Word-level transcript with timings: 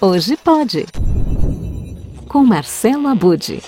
Hoje 0.00 0.36
pode. 0.36 0.86
Com 2.28 2.44
Marcelo 2.44 3.08
Abude. 3.08 3.60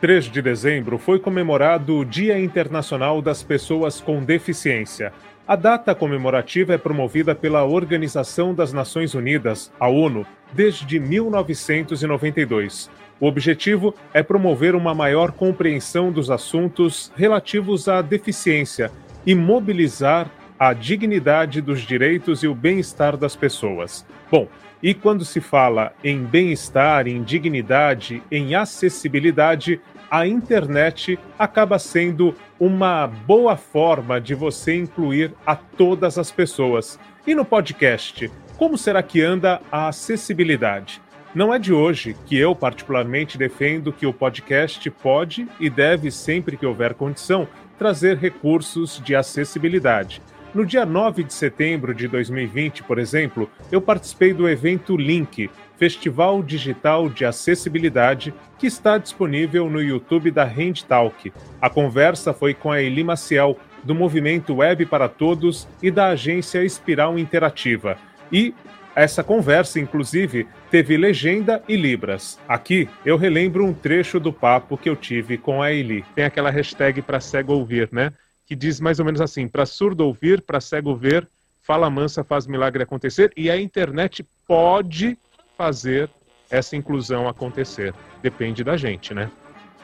3 0.00 0.24
de 0.24 0.42
dezembro 0.42 0.98
foi 0.98 1.20
comemorado 1.20 1.96
o 1.96 2.04
Dia 2.04 2.36
Internacional 2.40 3.22
das 3.22 3.40
Pessoas 3.40 4.00
com 4.00 4.24
Deficiência. 4.24 5.12
A 5.46 5.54
data 5.54 5.94
comemorativa 5.94 6.74
é 6.74 6.78
promovida 6.78 7.36
pela 7.36 7.64
Organização 7.64 8.52
das 8.52 8.72
Nações 8.72 9.14
Unidas, 9.14 9.70
a 9.78 9.88
ONU, 9.88 10.26
desde 10.52 10.98
1992. 10.98 12.90
O 13.20 13.26
objetivo 13.26 13.94
é 14.12 14.24
promover 14.24 14.74
uma 14.74 14.92
maior 14.92 15.30
compreensão 15.30 16.10
dos 16.10 16.32
assuntos 16.32 17.12
relativos 17.14 17.86
à 17.86 18.02
deficiência 18.02 18.90
e 19.24 19.36
mobilizar 19.36 20.28
a 20.58 20.72
dignidade 20.72 21.60
dos 21.60 21.82
direitos 21.82 22.42
e 22.42 22.48
o 22.48 22.54
bem-estar 22.56 23.16
das 23.16 23.36
pessoas. 23.36 24.04
Bom, 24.28 24.48
e 24.82 24.94
quando 24.94 25.24
se 25.24 25.40
fala 25.40 25.92
em 26.02 26.24
bem-estar, 26.24 27.06
em 27.08 27.22
dignidade, 27.22 28.22
em 28.30 28.54
acessibilidade, 28.54 29.80
a 30.10 30.26
internet 30.26 31.18
acaba 31.38 31.78
sendo 31.78 32.34
uma 32.58 33.06
boa 33.06 33.56
forma 33.56 34.20
de 34.20 34.34
você 34.34 34.76
incluir 34.76 35.34
a 35.44 35.54
todas 35.54 36.18
as 36.18 36.30
pessoas. 36.30 36.98
E 37.26 37.34
no 37.34 37.44
podcast, 37.44 38.30
como 38.56 38.78
será 38.78 39.02
que 39.02 39.20
anda 39.20 39.60
a 39.70 39.88
acessibilidade? 39.88 41.00
Não 41.34 41.52
é 41.52 41.58
de 41.58 41.72
hoje 41.72 42.16
que 42.26 42.38
eu, 42.38 42.54
particularmente, 42.54 43.36
defendo 43.36 43.92
que 43.92 44.06
o 44.06 44.12
podcast 44.12 44.90
pode 44.90 45.46
e 45.60 45.68
deve, 45.68 46.10
sempre 46.10 46.56
que 46.56 46.64
houver 46.64 46.94
condição, 46.94 47.46
trazer 47.78 48.16
recursos 48.16 49.00
de 49.04 49.14
acessibilidade. 49.14 50.22
No 50.54 50.64
dia 50.64 50.86
9 50.86 51.24
de 51.24 51.34
setembro 51.34 51.94
de 51.94 52.08
2020, 52.08 52.82
por 52.84 52.98
exemplo, 52.98 53.50
eu 53.70 53.82
participei 53.82 54.32
do 54.32 54.48
evento 54.48 54.96
Link, 54.96 55.50
Festival 55.76 56.42
Digital 56.42 57.10
de 57.10 57.26
Acessibilidade, 57.26 58.32
que 58.58 58.66
está 58.66 58.96
disponível 58.96 59.68
no 59.68 59.82
YouTube 59.82 60.30
da 60.30 60.44
Handtalk. 60.44 61.32
A 61.60 61.68
conversa 61.68 62.32
foi 62.32 62.54
com 62.54 62.72
a 62.72 62.80
Eli 62.80 63.04
Maciel, 63.04 63.58
do 63.84 63.94
Movimento 63.94 64.56
Web 64.56 64.86
para 64.86 65.08
Todos 65.08 65.68
e 65.82 65.90
da 65.90 66.08
agência 66.08 66.64
Espiral 66.64 67.18
Interativa. 67.18 67.98
E 68.32 68.54
essa 68.96 69.22
conversa, 69.22 69.78
inclusive, 69.78 70.48
teve 70.70 70.96
legenda 70.96 71.62
e 71.68 71.76
libras. 71.76 72.40
Aqui 72.48 72.88
eu 73.04 73.16
relembro 73.16 73.64
um 73.64 73.72
trecho 73.72 74.18
do 74.18 74.32
papo 74.32 74.78
que 74.78 74.88
eu 74.88 74.96
tive 74.96 75.36
com 75.36 75.62
a 75.62 75.70
Eli. 75.70 76.04
Tem 76.14 76.24
aquela 76.24 76.50
hashtag 76.50 77.02
para 77.02 77.20
cego 77.20 77.52
ouvir, 77.52 77.88
né? 77.92 78.12
Que 78.48 78.56
diz 78.56 78.80
mais 78.80 78.98
ou 78.98 79.04
menos 79.04 79.20
assim: 79.20 79.46
para 79.46 79.66
surdo 79.66 80.06
ouvir, 80.06 80.40
para 80.40 80.58
cego 80.58 80.96
ver, 80.96 81.28
fala 81.60 81.90
mansa 81.90 82.24
faz 82.24 82.46
milagre 82.46 82.82
acontecer. 82.82 83.30
E 83.36 83.50
a 83.50 83.60
internet 83.60 84.26
pode 84.46 85.18
fazer 85.56 86.10
essa 86.50 86.74
inclusão 86.74 87.28
acontecer. 87.28 87.94
Depende 88.22 88.64
da 88.64 88.74
gente, 88.74 89.12
né? 89.12 89.30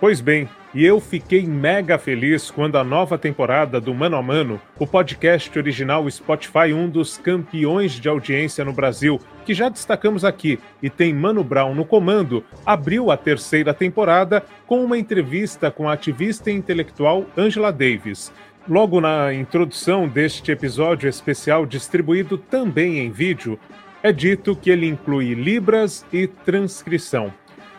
Pois 0.05 0.21
bem, 0.21 0.47
e 0.75 0.85
eu 0.85 1.01
fiquei 1.01 1.47
mega 1.47 1.97
feliz 1.97 2.51
quando 2.51 2.77
a 2.77 2.85
nova 2.85 3.17
temporada 3.17 3.81
do 3.81 3.95
Mano 3.95 4.19
a 4.19 4.23
Mano, 4.23 4.61
o 4.79 4.87
podcast 4.87 5.59
original 5.59 6.11
Spotify, 6.11 6.75
um 6.75 6.91
dos 6.91 7.17
campeões 7.17 7.93
de 7.93 8.07
audiência 8.07 8.67
no 8.67 8.73
Brasil, 8.75 9.19
que 9.47 9.55
já 9.55 9.71
destacamos 9.71 10.23
aqui 10.23 10.59
e 10.83 10.91
tem 10.91 11.15
Mano 11.15 11.43
Brown 11.43 11.75
no 11.75 11.87
comando, 11.87 12.45
abriu 12.67 13.11
a 13.11 13.17
terceira 13.17 13.73
temporada 13.73 14.45
com 14.67 14.85
uma 14.85 14.99
entrevista 14.99 15.71
com 15.71 15.89
a 15.89 15.95
ativista 15.95 16.51
intelectual 16.51 17.25
Angela 17.35 17.73
Davis. 17.73 18.31
Logo 18.69 19.01
na 19.01 19.33
introdução 19.33 20.07
deste 20.07 20.53
episódio 20.53 21.09
especial, 21.09 21.65
distribuído 21.65 22.37
também 22.37 22.99
em 22.99 23.11
vídeo, 23.11 23.59
é 24.03 24.13
dito 24.13 24.55
que 24.55 24.69
ele 24.69 24.87
inclui 24.87 25.33
libras 25.33 26.05
e 26.13 26.27
transcrição. 26.27 27.33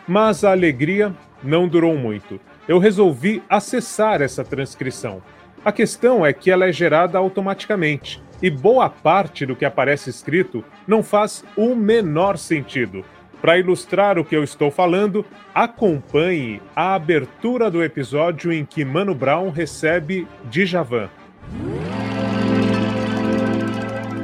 Mas 0.08 0.42
a 0.44 0.50
alegria 0.50 1.14
não 1.42 1.68
durou 1.68 1.96
muito. 1.96 2.40
Eu 2.66 2.78
resolvi 2.78 3.42
acessar 3.48 4.20
essa 4.22 4.44
transcrição. 4.44 5.22
A 5.64 5.72
questão 5.72 6.24
é 6.24 6.32
que 6.32 6.50
ela 6.50 6.66
é 6.66 6.72
gerada 6.72 7.18
automaticamente 7.18 8.22
e 8.42 8.50
boa 8.50 8.88
parte 8.88 9.46
do 9.46 9.56
que 9.56 9.64
aparece 9.64 10.10
escrito 10.10 10.64
não 10.86 11.02
faz 11.02 11.44
o 11.56 11.74
menor 11.74 12.36
sentido. 12.36 13.04
Para 13.40 13.58
ilustrar 13.58 14.18
o 14.18 14.24
que 14.24 14.34
eu 14.34 14.42
estou 14.42 14.70
falando, 14.70 15.24
acompanhe 15.54 16.60
a 16.74 16.94
abertura 16.94 17.70
do 17.70 17.82
episódio 17.82 18.52
em 18.52 18.64
que 18.64 18.84
Mano 18.84 19.14
Brown 19.14 19.50
recebe 19.50 20.26
Djavan. 20.50 21.08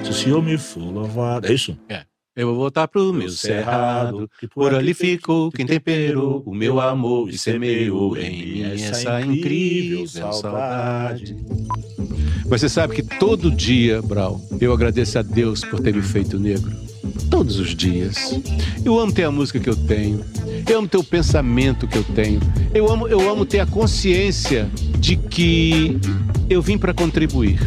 Se 0.03 0.11
o 0.11 0.15
senhor 0.15 0.43
me 0.43 0.59
for 0.59 0.81
louvado. 0.81 1.47
É 1.47 1.53
isso? 1.53 1.79
É. 1.89 2.12
Eu 2.35 2.47
vou 2.47 2.57
voltar 2.57 2.89
pro 2.89 3.13
meu 3.13 3.29
cerrado, 3.29 4.27
que 4.41 4.49
por 4.49 4.75
ali 4.75 4.95
ficou 4.95 5.53
quem 5.53 5.67
temperou 5.67 6.43
o 6.47 6.55
meu 6.55 6.81
amor 6.81 7.29
e 7.29 7.37
semeou 7.37 8.17
em 8.17 8.31
mim 8.31 8.63
essa 8.63 9.21
incrível 9.21 10.07
saudade. 10.07 11.37
Você 12.47 12.71
sabe 12.71 12.95
que 12.95 13.03
todo 13.03 13.51
dia, 13.51 14.01
Brau, 14.01 14.41
eu 14.59 14.73
agradeço 14.73 15.19
a 15.19 15.23
Deus 15.23 15.61
por 15.61 15.81
ter 15.81 15.95
me 15.95 16.01
feito 16.01 16.39
negro 16.39 16.73
todos 17.31 17.59
os 17.59 17.75
dias. 17.75 18.17
Eu 18.83 18.99
amo 18.99 19.13
ter 19.13 19.25
a 19.25 19.31
música 19.31 19.61
que 19.61 19.69
eu 19.69 19.77
tenho. 19.77 20.25
Eu 20.69 20.79
amo 20.79 20.89
ter 20.89 20.97
o 20.97 21.05
pensamento 21.05 21.87
que 21.87 21.99
eu 21.99 22.05
tenho. 22.05 22.41
Eu 22.73 22.91
amo, 22.91 23.09
eu 23.09 23.29
amo 23.31 23.45
ter 23.45 23.61
a 23.61 23.67
consciência 23.67 24.71
de 24.99 25.17
que 25.17 25.99
eu 26.49 26.63
vim 26.63 26.79
para 26.79 26.95
contribuir. 26.95 27.59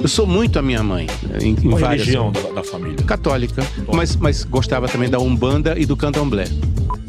Eu 0.00 0.08
sou 0.08 0.26
muito 0.26 0.58
a 0.58 0.62
minha 0.62 0.82
mãe. 0.82 1.06
Em, 1.40 1.50
em 1.50 1.54
Qual 1.54 1.78
várias... 1.78 2.00
religião 2.00 2.32
da, 2.32 2.40
da 2.52 2.64
família? 2.64 2.96
Católica. 3.04 3.62
Mas, 3.92 4.16
mas 4.16 4.44
gostava 4.44 4.88
também 4.88 5.10
da 5.10 5.18
Umbanda 5.18 5.78
e 5.78 5.84
do 5.84 5.96
Candomblé. 5.96 6.44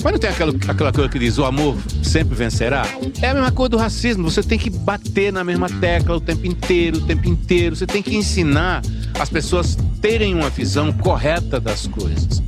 Mas 0.04 0.12
não 0.12 0.20
tem 0.20 0.30
aquela, 0.30 0.52
aquela 0.68 0.92
coisa 0.92 1.10
que 1.10 1.20
diz 1.20 1.38
o 1.38 1.46
amor 1.46 1.78
sempre 2.04 2.36
vencerá? 2.36 2.86
É 3.22 3.30
a 3.30 3.34
mesma 3.34 3.52
coisa 3.52 3.70
do 3.70 3.78
racismo. 3.78 4.30
Você 4.30 4.44
tem 4.44 4.60
que 4.60 4.70
bater 4.70 5.32
na 5.32 5.44
mesma 5.44 5.70
tecla 5.70 6.18
o 6.18 6.20
tempo 6.20 6.46
inteiro, 6.46 6.98
o 6.98 7.02
tempo 7.02 7.30
inteiro. 7.30 7.76
Você 7.76 7.86
tem 7.86 8.02
que 8.02 8.16
ensinar 8.16 8.82
as 9.20 9.30
pessoas 9.30 9.78
terem 10.02 10.34
uma 10.34 10.50
visão 10.50 10.92
correta 10.92 11.60
das 11.60 11.88
coisas. 11.88 12.42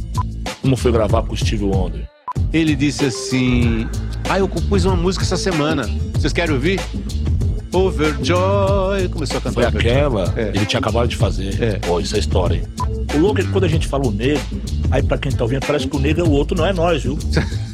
Como 0.62 0.76
foi 0.76 0.92
gravar 0.92 1.24
com 1.24 1.34
o 1.34 1.38
Steve 1.38 1.64
Wonder? 1.64 2.08
Ele 2.52 2.76
disse 2.76 3.06
assim: 3.06 3.88
Ah, 4.30 4.40
eu 4.40 4.48
compus 4.48 4.86
uma 4.86 4.96
música 4.96 5.24
essa 5.24 5.38
semana. 5.38 5.88
Vocês 6.14 6.34
querem 6.34 6.54
ouvir? 6.54 6.80
Overjoy. 7.74 9.10
Começou 9.10 9.38
a 9.38 9.42
cantar. 9.42 9.54
Foi 9.54 9.66
aquela, 9.66 10.34
É. 10.38 10.50
ele 10.50 10.66
tinha 10.66 10.80
acabado 10.80 11.08
de 11.08 11.16
fazer. 11.16 11.62
É. 11.62 11.80
Pô, 11.80 12.00
isso 12.00 12.16
é 12.16 12.20
história, 12.20 12.56
hein? 12.58 12.64
O 13.16 13.18
louco 13.18 13.40
é 13.42 13.44
que 13.44 13.52
quando 13.52 13.64
a 13.66 13.68
gente 13.68 13.88
fala 13.88 14.08
o 14.08 14.12
negro, 14.12 14.42
aí 14.92 15.02
pra 15.04 15.18
quem 15.18 15.32
tá 15.32 15.44
ouvindo, 15.44 15.66
parece 15.66 15.88
que 15.88 15.96
o 15.96 16.00
negro 16.00 16.24
é 16.26 16.28
o 16.28 16.32
outro, 16.32 16.56
não 16.58 16.66
é 16.66 16.74
nós, 16.74 17.04
viu? 17.04 17.18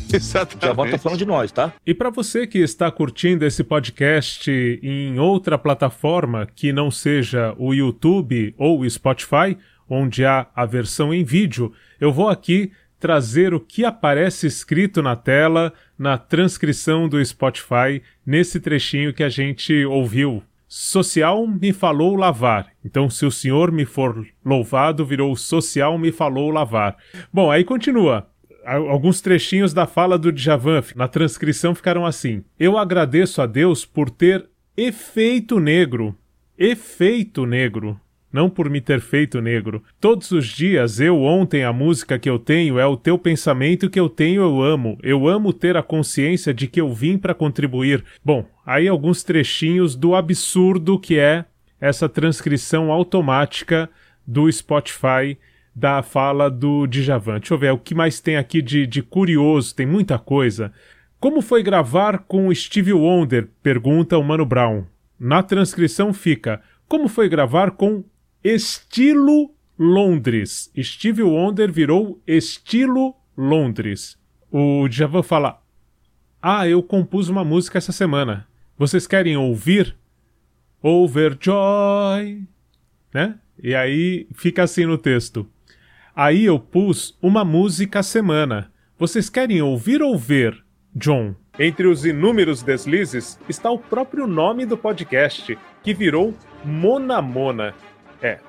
Já 0.09 0.23
volta 0.43 0.55
Exatamente. 0.57 0.97
falando 0.97 1.19
de 1.19 1.25
nós, 1.25 1.51
tá? 1.51 1.71
E 1.85 1.93
para 1.93 2.09
você 2.09 2.47
que 2.47 2.57
está 2.57 2.89
curtindo 2.89 3.45
esse 3.45 3.63
podcast 3.63 4.49
em 4.81 5.19
outra 5.19 5.55
plataforma 5.55 6.47
que 6.55 6.73
não 6.73 6.89
seja 6.89 7.53
o 7.59 7.73
YouTube 7.75 8.55
ou 8.57 8.79
o 8.81 8.89
Spotify, 8.89 9.55
onde 9.87 10.25
há 10.25 10.47
a 10.55 10.65
versão 10.65 11.13
em 11.13 11.23
vídeo, 11.23 11.71
eu 12.01 12.11
vou 12.11 12.27
aqui 12.27 12.71
trazer 12.99 13.53
o 13.53 13.59
que 13.59 13.85
aparece 13.85 14.45
escrito 14.45 15.01
na 15.01 15.15
tela 15.15 15.73
na 15.97 16.17
transcrição 16.17 17.07
do 17.07 17.23
Spotify 17.23 18.01
nesse 18.25 18.59
trechinho 18.59 19.13
que 19.13 19.23
a 19.23 19.29
gente 19.29 19.85
ouviu. 19.85 20.43
Social 20.67 21.47
me 21.47 21.73
falou 21.73 22.15
lavar. 22.15 22.67
Então, 22.85 23.09
se 23.09 23.25
o 23.25 23.31
senhor 23.31 23.71
me 23.71 23.85
for 23.85 24.27
louvado, 24.45 25.03
virou 25.03 25.35
social 25.35 25.97
me 25.97 26.11
falou 26.11 26.51
lavar. 26.51 26.95
Bom, 27.33 27.49
aí 27.49 27.63
continua. 27.63 28.29
Alguns 28.63 29.19
trechinhos 29.19 29.73
da 29.73 29.87
fala 29.87 30.15
do 30.15 30.31
Djavan 30.31 30.83
na 30.95 31.07
transcrição 31.07 31.73
ficaram 31.73 32.05
assim: 32.05 32.43
Eu 32.59 32.77
agradeço 32.77 33.41
a 33.41 33.47
Deus 33.47 33.83
por 33.83 34.11
ter 34.11 34.47
efeito 34.77 35.59
negro. 35.59 36.15
Efeito 36.55 37.47
negro. 37.47 37.99
Não 38.31 38.49
por 38.49 38.69
me 38.69 38.79
ter 38.79 39.01
feito 39.01 39.41
negro. 39.41 39.83
Todos 39.99 40.31
os 40.31 40.47
dias, 40.47 40.99
eu 40.99 41.21
ontem, 41.21 41.63
a 41.63 41.73
música 41.73 42.19
que 42.19 42.29
eu 42.29 42.37
tenho 42.37 42.77
é 42.77 42.85
o 42.85 42.95
teu 42.95 43.17
pensamento 43.17 43.89
que 43.89 43.99
eu 43.99 44.07
tenho, 44.07 44.41
eu 44.41 44.61
amo. 44.61 44.97
Eu 45.01 45.27
amo 45.27 45.51
ter 45.51 45.75
a 45.75 45.83
consciência 45.83 46.53
de 46.53 46.67
que 46.67 46.79
eu 46.79 46.93
vim 46.93 47.17
para 47.17 47.33
contribuir. 47.33 48.03
Bom, 48.23 48.45
aí 48.65 48.87
alguns 48.87 49.23
trechinhos 49.23 49.95
do 49.95 50.13
absurdo 50.13 50.99
que 50.99 51.17
é 51.17 51.45
essa 51.81 52.07
transcrição 52.07 52.91
automática 52.91 53.89
do 54.27 54.51
Spotify 54.51 55.37
da 55.73 56.03
fala 56.03 56.51
do 56.51 56.85
Djavan. 56.85 57.39
Deixa 57.39 57.53
eu 57.53 57.57
ver, 57.57 57.71
o 57.71 57.77
que 57.77 57.95
mais 57.95 58.19
tem 58.19 58.37
aqui 58.37 58.61
de, 58.61 58.85
de 58.85 59.01
curioso? 59.01 59.73
Tem 59.73 59.85
muita 59.85 60.19
coisa. 60.19 60.71
Como 61.19 61.41
foi 61.41 61.63
gravar 61.63 62.19
com 62.19 62.53
Steve 62.53 62.93
Wonder? 62.93 63.49
Pergunta 63.63 64.17
o 64.17 64.23
Mano 64.23 64.45
Brown. 64.45 64.85
Na 65.19 65.41
transcrição 65.41 66.13
fica: 66.13 66.61
Como 66.87 67.07
foi 67.07 67.27
gravar 67.27 67.71
com 67.71 68.03
Estilo 68.43 69.53
Londres? 69.77 70.71
Steve 70.81 71.23
Wonder 71.23 71.69
virou 71.69 72.21
Estilo 72.25 73.13
Londres. 73.37 74.17
O 74.49 74.87
Djavan 74.87 75.23
fala: 75.23 75.61
Ah, 76.41 76.65
eu 76.65 76.81
compus 76.81 77.27
uma 77.27 77.43
música 77.43 77.77
essa 77.77 77.91
semana. 77.91 78.47
Vocês 78.77 79.05
querem 79.05 79.35
ouvir? 79.35 79.93
Overjoy, 80.81 82.47
né? 83.13 83.37
E 83.61 83.75
aí 83.75 84.25
fica 84.33 84.63
assim 84.63 84.85
no 84.85 84.97
texto. 84.97 85.45
Aí 86.15 86.45
eu 86.45 86.57
pus 86.57 87.17
uma 87.21 87.43
música 87.43 87.99
a 87.99 88.03
semana. 88.03 88.71
Vocês 88.97 89.29
querem 89.29 89.61
ouvir 89.61 90.01
ou 90.01 90.17
ver, 90.17 90.63
John? 90.95 91.35
Entre 91.59 91.87
os 91.87 92.05
inúmeros 92.05 92.63
deslizes 92.63 93.37
está 93.49 93.69
o 93.69 93.77
próprio 93.77 94.25
nome 94.25 94.65
do 94.65 94.77
podcast, 94.77 95.57
que 95.83 95.93
virou 95.93 96.33
Mona 96.63 97.21
Mona. 97.21 97.75
É, 98.21 98.39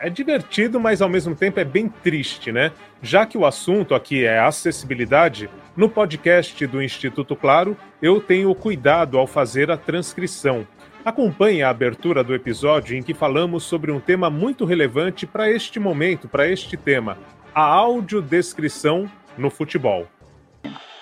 é 0.00 0.10
divertido, 0.10 0.80
mas 0.80 1.02
ao 1.02 1.08
mesmo 1.08 1.34
tempo 1.34 1.60
é 1.60 1.64
bem 1.64 1.88
triste, 1.88 2.50
né? 2.50 2.72
Já 3.02 3.26
que 3.26 3.36
o 3.36 3.44
assunto 3.46 3.94
aqui 3.94 4.24
é 4.24 4.38
acessibilidade, 4.38 5.48
no 5.76 5.88
podcast 5.88 6.66
do 6.66 6.82
Instituto 6.82 7.36
Claro, 7.36 7.76
eu 8.02 8.20
tenho 8.20 8.52
cuidado 8.54 9.18
ao 9.18 9.26
fazer 9.26 9.70
a 9.70 9.76
transcrição. 9.76 10.66
Acompanhe 11.04 11.62
a 11.62 11.70
abertura 11.70 12.24
do 12.24 12.34
episódio 12.34 12.96
em 12.96 13.02
que 13.02 13.14
falamos 13.14 13.62
sobre 13.62 13.92
um 13.92 14.00
tema 14.00 14.28
muito 14.28 14.64
relevante 14.64 15.26
para 15.26 15.50
este 15.50 15.78
momento, 15.78 16.28
para 16.28 16.48
este 16.48 16.76
tema: 16.76 17.16
a 17.54 17.62
audiodescrição 17.62 19.08
no 19.36 19.50
futebol. 19.50 20.08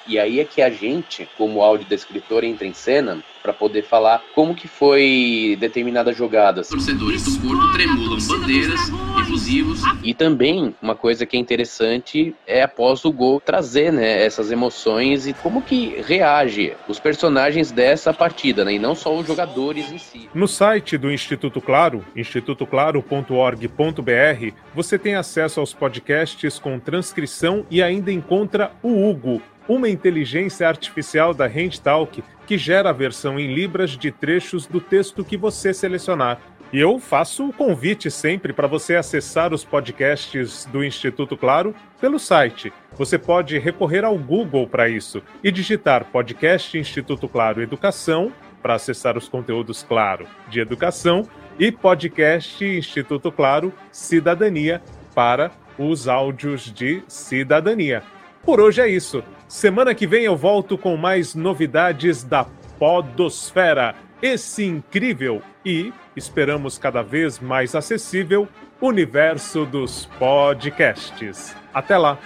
E 0.06 0.18
aí 0.18 0.40
é 0.40 0.44
que 0.44 0.62
a 0.62 0.70
gente, 0.70 1.28
como 1.36 1.62
audiodescritor, 1.62 2.44
entra 2.44 2.66
em 2.66 2.72
cena 2.72 3.22
para 3.46 3.52
poder 3.52 3.82
falar 3.82 4.20
como 4.34 4.56
que 4.56 4.66
foi 4.66 5.56
determinada 5.60 6.12
jogada. 6.12 6.64
Torcedores 6.64 7.24
do 7.24 7.40
Porto 7.40 7.72
tremulam 7.74 8.18
bandeiras, 8.26 8.80
efusivos. 9.20 9.82
E 10.02 10.12
também 10.12 10.74
uma 10.82 10.96
coisa 10.96 11.24
que 11.24 11.36
é 11.36 11.40
interessante 11.40 12.34
é 12.44 12.62
após 12.62 13.04
o 13.04 13.12
gol 13.12 13.40
trazer, 13.40 13.92
né, 13.92 14.24
essas 14.24 14.50
emoções 14.50 15.28
e 15.28 15.32
como 15.32 15.62
que 15.62 16.02
reage 16.02 16.74
os 16.88 16.98
personagens 16.98 17.70
dessa 17.70 18.12
partida, 18.12 18.64
né, 18.64 18.74
e 18.74 18.80
não 18.80 18.96
só 18.96 19.16
os 19.16 19.24
jogadores 19.24 19.92
em 19.92 19.98
si. 19.98 20.28
No 20.34 20.48
site 20.48 20.98
do 20.98 21.12
Instituto 21.12 21.60
Claro, 21.60 22.04
institutoclaro.org.br, 22.16 24.54
você 24.74 24.98
tem 24.98 25.14
acesso 25.14 25.60
aos 25.60 25.72
podcasts 25.72 26.58
com 26.58 26.80
transcrição 26.80 27.64
e 27.70 27.80
ainda 27.80 28.10
encontra 28.10 28.72
o 28.82 29.08
Hugo, 29.08 29.40
uma 29.68 29.88
inteligência 29.88 30.68
artificial 30.68 31.34
da 31.34 31.46
HandTalk 31.46 32.22
que 32.46 32.56
gera 32.56 32.90
a 32.90 32.92
versão 32.92 33.38
em 33.38 33.52
libras 33.52 33.90
de 33.90 34.10
trechos 34.10 34.66
do 34.66 34.80
texto 34.80 35.24
que 35.24 35.36
você 35.36 35.74
selecionar. 35.74 36.40
E 36.72 36.80
eu 36.80 36.98
faço 36.98 37.48
o 37.48 37.52
convite 37.52 38.10
sempre 38.10 38.52
para 38.52 38.66
você 38.66 38.96
acessar 38.96 39.54
os 39.54 39.64
podcasts 39.64 40.66
do 40.66 40.84
Instituto 40.84 41.36
Claro 41.36 41.74
pelo 42.00 42.18
site. 42.18 42.72
Você 42.96 43.16
pode 43.16 43.58
recorrer 43.58 44.04
ao 44.04 44.18
Google 44.18 44.66
para 44.66 44.88
isso 44.88 45.22
e 45.44 45.52
digitar 45.52 46.04
Podcast 46.06 46.76
Instituto 46.76 47.28
Claro 47.28 47.62
Educação 47.62 48.32
para 48.60 48.74
acessar 48.74 49.16
os 49.16 49.28
conteúdos, 49.28 49.84
claro, 49.84 50.26
de 50.48 50.58
educação 50.58 51.28
e 51.58 51.70
Podcast 51.70 52.64
Instituto 52.64 53.30
Claro 53.30 53.72
Cidadania 53.92 54.82
para 55.14 55.52
os 55.78 56.08
áudios 56.08 56.72
de 56.72 57.02
cidadania. 57.06 58.02
Por 58.42 58.60
hoje 58.60 58.80
é 58.80 58.88
isso. 58.88 59.22
Semana 59.48 59.94
que 59.94 60.08
vem 60.08 60.24
eu 60.24 60.36
volto 60.36 60.76
com 60.76 60.96
mais 60.96 61.34
novidades 61.34 62.24
da 62.24 62.46
Podosfera, 62.78 63.94
esse 64.20 64.64
incrível 64.64 65.40
e, 65.64 65.92
esperamos 66.16 66.78
cada 66.78 67.00
vez 67.00 67.38
mais 67.38 67.74
acessível, 67.74 68.48
universo 68.80 69.64
dos 69.64 70.06
podcasts. 70.18 71.54
Até 71.72 71.96
lá! 71.96 72.18